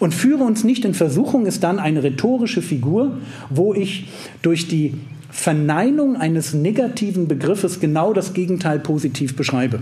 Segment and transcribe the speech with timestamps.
[0.00, 3.18] Und führe uns nicht in Versuchung ist dann eine rhetorische Figur,
[3.50, 4.08] wo ich
[4.42, 4.94] durch die
[5.30, 9.80] Verneinung eines negativen Begriffes genau das Gegenteil positiv beschreibe.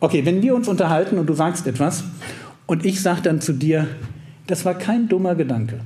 [0.00, 2.04] Okay, wenn wir uns unterhalten und du sagst etwas
[2.66, 3.86] und ich sage dann zu dir,
[4.48, 5.80] das war kein dummer Gedanke.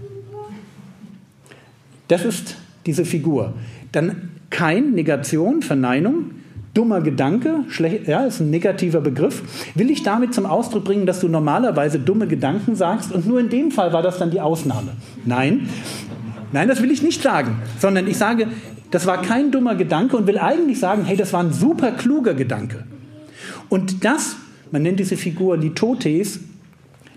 [2.09, 2.57] Das ist
[2.87, 3.53] diese Figur.
[3.93, 6.31] Dann kein Negation, Verneinung,
[6.77, 9.43] dummer Gedanke, schlecht, ja, ist ein negativer Begriff,
[9.75, 13.49] will ich damit zum Ausdruck bringen, dass du normalerweise dumme Gedanken sagst und nur in
[13.49, 14.93] dem Fall war das dann die Ausnahme.
[15.25, 15.69] Nein,
[16.53, 18.49] nein, das will ich nicht sagen, sondern ich sage,
[18.91, 22.35] das war kein dummer Gedanke und will eigentlich sagen, hey, das war ein super kluger
[22.35, 22.85] Gedanke.
[23.69, 24.37] Und das,
[24.71, 26.41] man nennt diese Figur Litotes,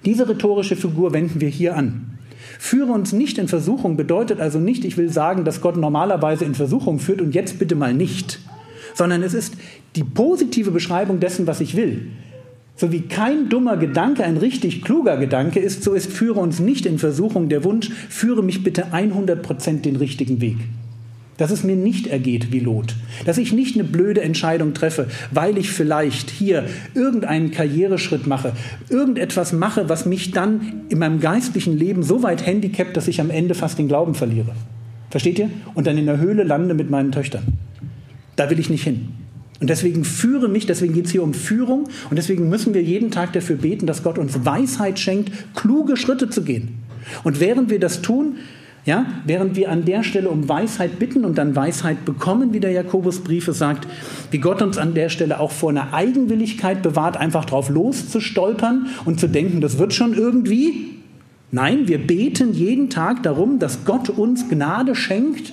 [0.06, 2.18] diese rhetorische Figur wenden wir hier an.
[2.58, 6.56] Führe uns nicht in Versuchung bedeutet also nicht, ich will sagen, dass Gott normalerweise in
[6.56, 8.40] Versuchung führt und jetzt bitte mal nicht
[9.00, 9.56] sondern es ist
[9.96, 12.08] die positive Beschreibung dessen, was ich will.
[12.76, 16.86] So wie kein dummer Gedanke ein richtig kluger Gedanke ist, so ist, führe uns nicht
[16.86, 20.58] in Versuchung der Wunsch, führe mich bitte 100% den richtigen Weg.
[21.38, 22.96] Dass es mir nicht ergeht wie Lot.
[23.26, 28.52] Dass ich nicht eine blöde Entscheidung treffe, weil ich vielleicht hier irgendeinen Karriereschritt mache,
[28.90, 33.30] irgendetwas mache, was mich dann in meinem geistlichen Leben so weit handicapt, dass ich am
[33.30, 34.54] Ende fast den Glauben verliere.
[35.10, 35.50] Versteht ihr?
[35.74, 37.44] Und dann in der Höhle lande mit meinen Töchtern.
[38.40, 39.10] Da will ich nicht hin.
[39.60, 43.12] Und deswegen führe mich, deswegen geht es hier um Führung und deswegen müssen wir jeden
[43.12, 46.78] Tag dafür beten, dass Gott uns Weisheit schenkt, kluge Schritte zu gehen.
[47.26, 48.38] Und während wir das tun,
[48.86, 52.72] ja, während wir an der Stelle um Weisheit bitten und dann Weisheit bekommen, wie der
[52.72, 53.90] Jakobusbrief sagt,
[54.32, 59.20] wie Gott uns an der Stelle auch vor einer Eigenwilligkeit bewahrt, einfach drauf loszustolpern und
[59.20, 60.92] zu denken, das wird schon irgendwie.
[61.52, 65.52] Nein, wir beten jeden Tag darum, dass Gott uns Gnade schenkt,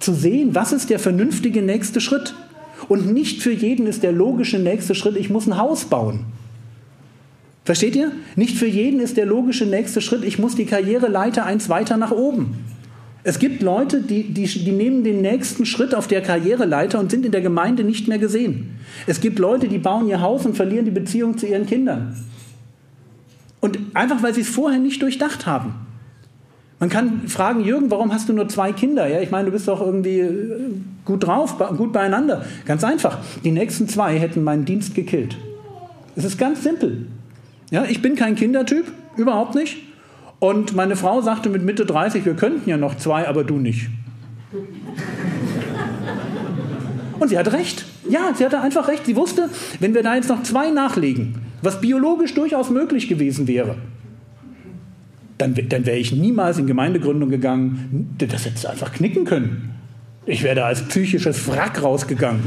[0.00, 2.34] zu sehen, was ist der vernünftige nächste Schritt.
[2.88, 6.24] Und nicht für jeden ist der logische nächste Schritt, ich muss ein Haus bauen.
[7.64, 8.10] Versteht ihr?
[8.34, 12.10] Nicht für jeden ist der logische nächste Schritt, ich muss die Karriereleiter eins weiter nach
[12.10, 12.64] oben.
[13.22, 17.26] Es gibt Leute, die, die, die nehmen den nächsten Schritt auf der Karriereleiter und sind
[17.26, 18.78] in der Gemeinde nicht mehr gesehen.
[19.06, 22.16] Es gibt Leute, die bauen ihr Haus und verlieren die Beziehung zu ihren Kindern.
[23.60, 25.74] Und einfach, weil sie es vorher nicht durchdacht haben.
[26.80, 29.06] Man kann fragen, Jürgen, warum hast du nur zwei Kinder?
[29.06, 30.70] Ja, ich meine, du bist doch irgendwie äh,
[31.04, 32.42] gut drauf, gut beieinander.
[32.64, 33.18] Ganz einfach.
[33.44, 35.36] Die nächsten zwei hätten meinen Dienst gekillt.
[36.16, 37.06] Es ist ganz simpel.
[37.70, 38.86] Ja, ich bin kein Kindertyp,
[39.16, 39.76] überhaupt nicht.
[40.38, 43.90] Und meine Frau sagte mit Mitte 30, wir könnten ja noch zwei, aber du nicht.
[47.18, 47.84] Und sie hatte recht.
[48.08, 49.04] Ja, sie hatte einfach recht.
[49.04, 53.76] Sie wusste, wenn wir da jetzt noch zwei nachlegen, was biologisch durchaus möglich gewesen wäre,
[55.40, 58.14] dann, dann wäre ich niemals in Gemeindegründung gegangen.
[58.18, 59.74] Das hätte einfach knicken können.
[60.26, 62.40] Ich wäre da als psychisches Wrack rausgegangen.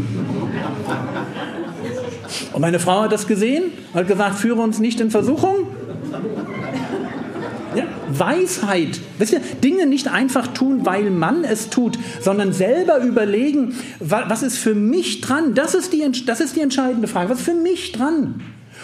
[2.54, 5.68] Und meine Frau hat das gesehen, hat gesagt, führe uns nicht in Versuchung.
[7.76, 9.00] Ja, Weisheit.
[9.18, 14.60] Wisst ihr, Dinge nicht einfach tun, weil man es tut, sondern selber überlegen, was ist
[14.60, 15.56] für mich dran?
[15.56, 17.32] Das ist die, das ist die entscheidende Frage.
[17.32, 18.42] Was ist für mich dran?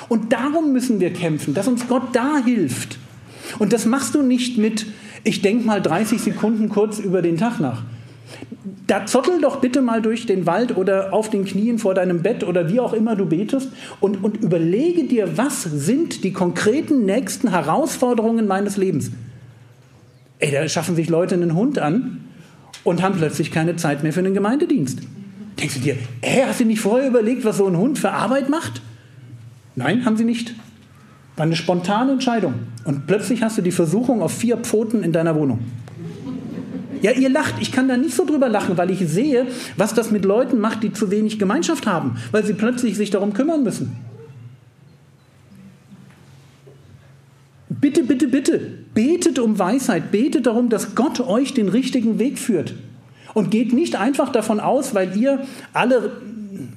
[0.08, 2.98] Und darum müssen wir kämpfen, dass uns Gott da hilft.
[3.58, 4.86] Und das machst du nicht mit,
[5.24, 7.84] ich denke mal 30 Sekunden kurz über den Tag nach.
[8.86, 12.44] Da zottel doch bitte mal durch den Wald oder auf den Knien vor deinem Bett
[12.44, 17.50] oder wie auch immer du betest und, und überlege dir, was sind die konkreten nächsten
[17.50, 19.12] Herausforderungen meines Lebens.
[20.40, 22.26] Ey, da schaffen sich Leute einen Hund an
[22.84, 25.00] und haben plötzlich keine Zeit mehr für einen Gemeindedienst.
[25.60, 28.50] Denkst du dir, ey, hast du nicht vorher überlegt, was so ein Hund für Arbeit
[28.50, 28.82] macht?
[29.76, 30.56] Nein, haben sie nicht.
[31.36, 32.54] War eine spontane Entscheidung.
[32.90, 35.60] Und plötzlich hast du die Versuchung auf vier Pfoten in deiner Wohnung.
[37.04, 37.54] Ja, ihr lacht.
[37.62, 39.46] Ich kann da nicht so drüber lachen, weil ich sehe,
[39.78, 43.34] was das mit Leuten macht, die zu wenig Gemeinschaft haben, weil sie plötzlich sich darum
[43.34, 43.96] kümmern müssen.
[47.70, 48.60] Bitte, bitte, bitte,
[48.96, 52.74] betet um Weisheit, betet darum, dass Gott euch den richtigen Weg führt.
[53.36, 56.24] Und geht nicht einfach davon aus, weil ihr alle,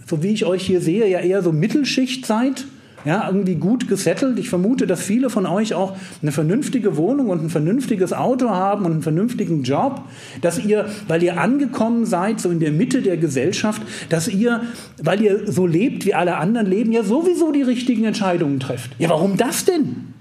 [0.07, 2.67] so wie ich euch hier sehe, ja eher so Mittelschicht seid
[3.05, 4.39] ja, irgendwie gut gesettelt.
[4.39, 8.85] Ich vermute, dass viele von euch auch eine vernünftige Wohnung und ein vernünftiges Auto haben
[8.85, 10.03] und einen vernünftigen Job,
[10.41, 14.63] dass ihr, weil ihr angekommen seid, so in der Mitte der Gesellschaft, dass ihr,
[15.03, 18.93] weil ihr so lebt, wie alle anderen leben, ja sowieso die richtigen Entscheidungen trefft.
[18.99, 20.13] Ja, warum das denn?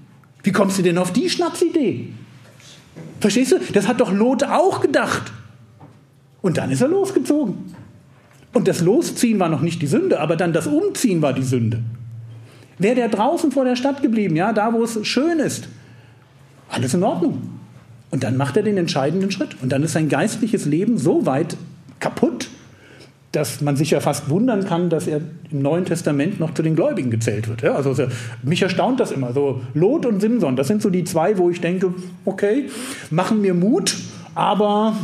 [0.42, 2.08] Wie kommst du denn auf die Schnapsidee?
[3.20, 3.56] Verstehst du?
[3.72, 5.32] Das hat doch Lot auch gedacht.
[6.40, 7.54] Und dann ist er losgezogen.
[8.52, 11.82] Und das Losziehen war noch nicht die Sünde, aber dann das Umziehen war die Sünde.
[12.82, 15.68] Wäre der draußen vor der Stadt geblieben, ja, da wo es schön ist,
[16.68, 17.42] alles in Ordnung.
[18.10, 19.56] Und dann macht er den entscheidenden Schritt.
[19.62, 21.56] Und dann ist sein geistliches Leben so weit
[22.00, 22.48] kaputt,
[23.32, 26.76] dass man sich ja fast wundern kann, dass er im Neuen Testament noch zu den
[26.76, 27.62] Gläubigen gezählt wird.
[27.62, 27.94] Ja, also
[28.42, 29.32] mich erstaunt das immer.
[29.32, 31.94] So Lot und Simson, das sind so die zwei, wo ich denke,
[32.26, 32.68] okay,
[33.10, 33.96] machen mir Mut,
[34.34, 34.94] aber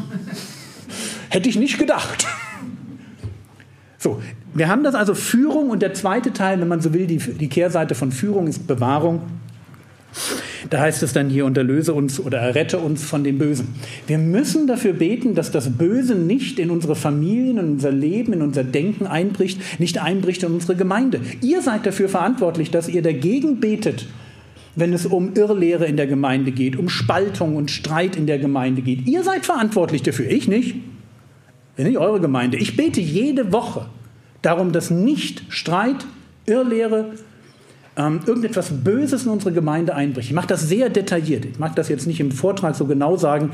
[1.31, 2.27] hätte ich nicht gedacht.
[3.99, 4.23] So,
[4.55, 7.49] wir haben das also Führung und der zweite Teil, wenn man so will, die, die
[7.49, 9.23] Kehrseite von Führung ist Bewahrung.
[10.71, 13.75] Da heißt es dann hier, unterlöse uns oder errette uns von dem Bösen.
[14.07, 18.43] Wir müssen dafür beten, dass das Böse nicht in unsere Familien, in unser Leben, in
[18.43, 21.21] unser Denken einbricht, nicht einbricht in unsere Gemeinde.
[21.43, 24.07] Ihr seid dafür verantwortlich, dass ihr dagegen betet,
[24.77, 28.83] wenn es um Irrlehre in der Gemeinde geht, um Spaltung und Streit in der Gemeinde
[28.83, 29.07] geht.
[29.09, 30.77] Ihr seid verantwortlich dafür, ich nicht.
[31.85, 32.57] Nicht eure Gemeinde.
[32.57, 33.87] Ich bete jede Woche
[34.43, 36.07] darum, dass nicht Streit,
[36.47, 37.13] Irrlehre,
[37.97, 40.29] ähm, irgendetwas Böses in unsere Gemeinde einbricht.
[40.29, 41.45] Ich mache das sehr detailliert.
[41.45, 43.51] Ich mag das jetzt nicht im Vortrag so genau sagen,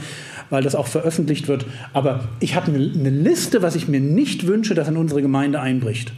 [0.50, 1.67] weil das auch veröffentlicht wird.
[1.93, 5.61] Aber ich habe eine, eine Liste, was ich mir nicht wünsche, dass in unsere Gemeinde
[5.61, 6.12] einbricht.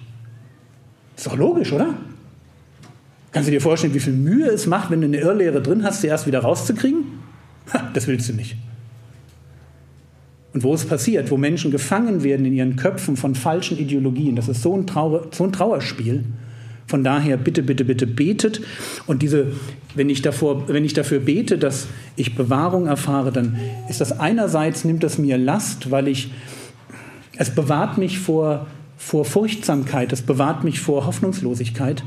[1.16, 1.94] Ist doch logisch, oder?
[3.32, 6.00] Kannst du dir vorstellen, wie viel Mühe es macht, wenn du eine Irrlehre drin hast,
[6.00, 7.04] sie erst wieder rauszukriegen?
[7.94, 8.56] Das willst du nicht.
[10.56, 14.48] Und wo es passiert, wo Menschen gefangen werden in ihren Köpfen von falschen Ideologien, das
[14.48, 16.24] ist so ein, Trauer, so ein Trauerspiel.
[16.86, 18.62] Von daher bitte, bitte, bitte betet.
[19.06, 19.48] Und diese,
[19.94, 23.58] wenn ich, davor, wenn ich dafür bete, dass ich Bewahrung erfahre, dann
[23.90, 26.30] ist das einerseits, nimmt das mir Last, weil ich,
[27.36, 28.66] es bewahrt mich vor,
[28.96, 32.02] vor Furchtsamkeit, es bewahrt mich vor Hoffnungslosigkeit,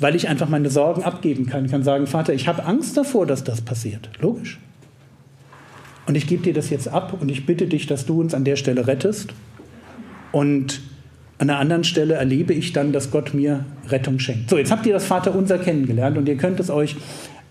[0.00, 1.66] weil ich einfach meine Sorgen abgeben kann.
[1.66, 4.08] Ich kann sagen, Vater, ich habe Angst davor, dass das passiert.
[4.18, 4.58] Logisch.
[6.10, 8.42] Und ich gebe dir das jetzt ab und ich bitte dich, dass du uns an
[8.42, 9.32] der Stelle rettest.
[10.32, 10.80] Und
[11.38, 14.50] an einer anderen Stelle erlebe ich dann, dass Gott mir Rettung schenkt.
[14.50, 16.96] So, jetzt habt ihr das Vaterunser kennengelernt und ihr könnt es euch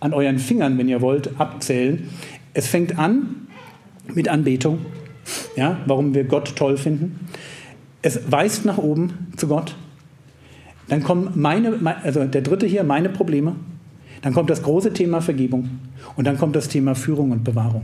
[0.02, 2.10] an euren Fingern, wenn ihr wollt, abzählen.
[2.54, 3.48] Es fängt an
[4.14, 4.80] mit Anbetung,
[5.56, 7.30] ja, warum wir Gott toll finden.
[8.02, 9.78] Es weist nach oben zu Gott.
[10.90, 13.56] Dann kommen meine, also der dritte hier, meine Probleme.
[14.22, 15.80] Dann kommt das große Thema Vergebung.
[16.18, 17.84] Und dann kommt das Thema Führung und Bewahrung.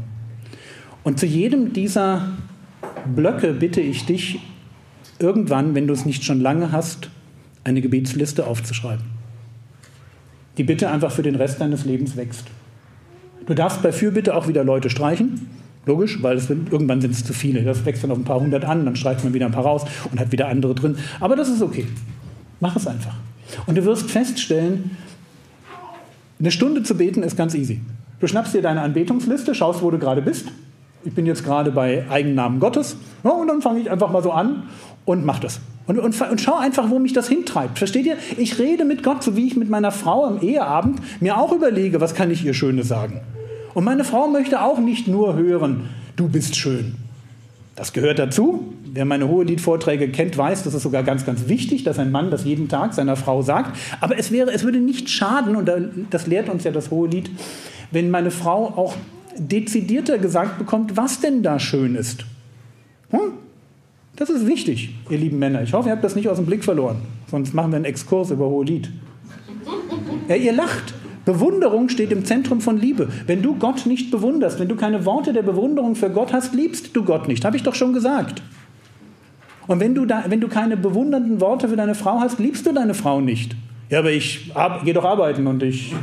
[1.05, 2.29] Und zu jedem dieser
[3.15, 4.39] Blöcke bitte ich dich,
[5.19, 7.11] irgendwann, wenn du es nicht schon lange hast,
[7.63, 9.05] eine Gebetsliste aufzuschreiben.
[10.57, 12.45] Die bitte einfach für den Rest deines Lebens wächst.
[13.45, 15.47] Du darfst bei Fürbitte auch wieder Leute streichen.
[15.85, 17.61] Logisch, weil es, irgendwann sind es zu viele.
[17.61, 19.85] Das wächst dann auf ein paar hundert an, dann streicht man wieder ein paar raus
[20.11, 20.97] und hat wieder andere drin.
[21.19, 21.85] Aber das ist okay.
[22.59, 23.13] Mach es einfach.
[23.67, 24.97] Und du wirst feststellen,
[26.39, 27.79] eine Stunde zu beten ist ganz easy.
[28.19, 30.47] Du schnappst dir deine Anbetungsliste, schaust, wo du gerade bist.
[31.05, 32.97] Ich bin jetzt gerade bei Eigennamen Gottes.
[33.23, 34.63] Ja, und dann fange ich einfach mal so an
[35.05, 35.59] und mach das.
[35.85, 37.77] Und, und, und, schau einfach, wo mich das hintreibt.
[37.77, 38.17] Versteht ihr?
[38.37, 42.01] Ich rede mit Gott, so wie ich mit meiner Frau am Eheabend mir auch überlege,
[42.01, 43.21] was kann ich ihr Schönes sagen.
[43.75, 46.95] Und meine Frau möchte auch nicht nur hören, du bist schön.
[47.75, 48.73] Das gehört dazu.
[48.91, 52.45] Wer meine Hoheliedvorträge kennt, weiß, das ist sogar ganz, ganz wichtig, dass ein Mann das
[52.45, 53.77] jeden Tag seiner Frau sagt.
[54.01, 55.69] Aber es, wäre, es würde nicht schaden, und
[56.09, 57.29] das lehrt uns ja das Hohelied,
[57.91, 58.95] wenn meine Frau auch
[59.37, 62.25] dezidierter gesagt bekommt, was denn da schön ist.
[63.09, 63.33] Hm?
[64.15, 65.61] Das ist wichtig, ihr lieben Männer.
[65.63, 66.97] Ich hoffe, ihr habt das nicht aus dem Blick verloren.
[67.29, 68.89] Sonst machen wir einen Exkurs über Hohelied.
[70.27, 70.93] Ja, ihr lacht.
[71.25, 73.09] Bewunderung steht im Zentrum von Liebe.
[73.25, 76.95] Wenn du Gott nicht bewunderst, wenn du keine Worte der Bewunderung für Gott hast, liebst
[76.95, 77.43] du Gott nicht.
[77.43, 78.43] Habe ich doch schon gesagt.
[79.67, 82.71] Und wenn du, da, wenn du keine bewundernden Worte für deine Frau hast, liebst du
[82.71, 83.55] deine Frau nicht.
[83.89, 84.51] Ja, aber ich
[84.83, 85.93] gehe doch arbeiten und ich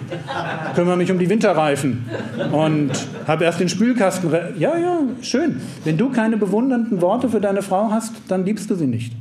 [0.75, 2.05] kümmere mich um die Winterreifen
[2.53, 2.91] und
[3.27, 4.31] habe erst den Spülkasten.
[4.59, 5.61] Ja, ja, schön.
[5.85, 9.13] Wenn du keine bewundernden Worte für deine Frau hast, dann liebst du sie nicht.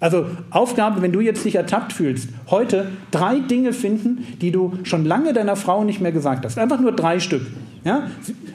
[0.00, 5.04] Also Aufgabe, wenn du jetzt dich ertappt fühlst, heute drei Dinge finden, die du schon
[5.04, 6.58] lange deiner Frau nicht mehr gesagt hast.
[6.58, 7.42] Einfach nur drei Stück.
[7.84, 8.08] Ja?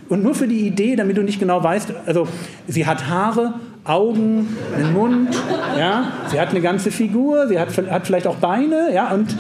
[0.10, 2.28] Und nur für die Idee, damit du nicht genau weißt, also
[2.68, 5.30] sie hat Haare, Augen, einen Mund,
[5.78, 9.36] ja, sie hat eine ganze Figur, sie hat, hat vielleicht auch Beine, ja, und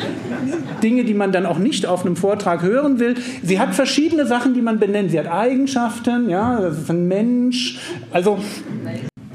[0.81, 3.15] Dinge, die man dann auch nicht auf einem Vortrag hören will.
[3.43, 5.11] Sie hat verschiedene Sachen, die man benennt.
[5.11, 7.77] Sie hat Eigenschaften, ja, das ist ein Mensch.
[8.11, 8.39] Also,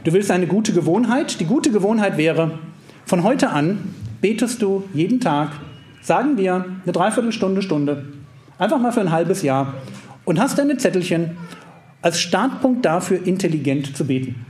[0.03, 1.39] du willst eine gute Gewohnheit.
[1.39, 2.59] Die gute Gewohnheit wäre,
[3.05, 5.51] von heute an betest du jeden Tag,
[6.03, 8.07] sagen wir, eine Dreiviertelstunde, Stunde,
[8.59, 9.75] einfach mal für ein halbes Jahr
[10.25, 11.37] und hast deine Zettelchen
[12.03, 14.47] als Startpunkt dafür, intelligent zu beten.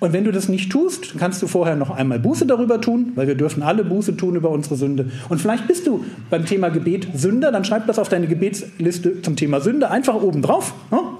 [0.00, 3.26] Und wenn du das nicht tust, kannst du vorher noch einmal Buße darüber tun, weil
[3.26, 5.10] wir dürfen alle Buße tun über unsere Sünde.
[5.28, 9.34] Und vielleicht bist du beim Thema Gebet Sünder, dann schreib das auf deine Gebetsliste zum
[9.34, 10.72] Thema Sünde einfach oben drauf.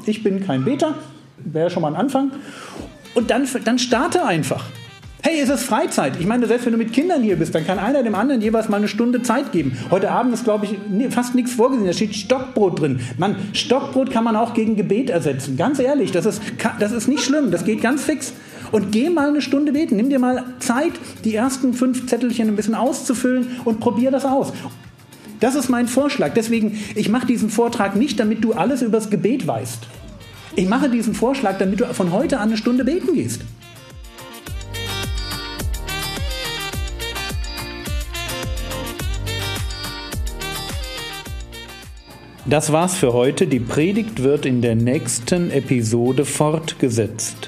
[0.07, 0.95] Ich bin kein Beter,
[1.39, 2.31] wäre schon mal ein Anfang.
[3.15, 4.65] Und dann, dann starte einfach.
[5.21, 6.13] Hey, es ist Freizeit.
[6.21, 8.69] Ich meine, selbst wenn du mit Kindern hier bist, dann kann einer dem anderen jeweils
[8.69, 9.77] mal eine Stunde Zeit geben.
[9.91, 11.89] Heute Abend ist, glaube ich, fast nichts vorgesehen.
[11.89, 13.01] Da steht Stockbrot drin.
[13.19, 15.57] Mann, Stockbrot kann man auch gegen Gebet ersetzen.
[15.57, 16.41] Ganz ehrlich, das ist,
[16.79, 17.51] das ist nicht schlimm.
[17.51, 18.33] Das geht ganz fix.
[18.73, 19.97] Und geh mal eine Stunde beten.
[19.97, 20.93] Nimm dir mal Zeit,
[21.25, 24.53] die ersten fünf Zettelchen ein bisschen auszufüllen und probier das aus.
[25.41, 26.35] Das ist mein Vorschlag.
[26.35, 29.87] Deswegen, ich mache diesen Vortrag nicht, damit du alles übers Gebet weißt.
[30.57, 33.43] Ich mache diesen Vorschlag, damit du von heute an eine Stunde beten gehst.
[42.45, 43.47] Das war's für heute.
[43.47, 47.48] Die Predigt wird in der nächsten Episode fortgesetzt.